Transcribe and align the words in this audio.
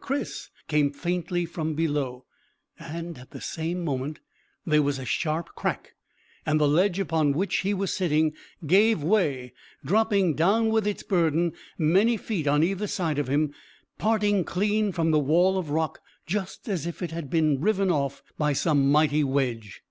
Chris!" 0.00 0.48
came 0.68 0.90
faintly 0.90 1.44
from 1.44 1.74
below, 1.74 2.24
and 2.78 3.18
at 3.18 3.30
the 3.32 3.42
same 3.42 3.84
moment 3.84 4.20
there 4.64 4.80
was 4.80 4.98
a 4.98 5.04
sharp 5.04 5.50
crack, 5.54 5.92
and 6.46 6.58
the 6.58 6.66
ledge 6.66 6.98
upon 6.98 7.32
which 7.34 7.58
he 7.58 7.74
was 7.74 7.92
sitting 7.92 8.32
gave 8.66 9.02
way, 9.02 9.52
dropping 9.84 10.34
down 10.34 10.70
with 10.70 10.86
its 10.86 11.02
burden, 11.02 11.52
many 11.76 12.16
feet 12.16 12.46
on 12.48 12.62
either 12.62 12.86
side 12.86 13.18
of 13.18 13.28
him 13.28 13.52
parting 13.98 14.44
clean 14.44 14.92
from 14.92 15.10
the 15.10 15.18
wall 15.20 15.58
of 15.58 15.68
rock, 15.68 16.00
just 16.26 16.70
as 16.70 16.86
if 16.86 17.02
it 17.02 17.10
had 17.10 17.28
been 17.28 17.60
riven 17.60 17.90
off 17.90 18.22
by 18.38 18.54
some 18.54 18.90
mighty 18.90 19.22
wedge. 19.22 19.82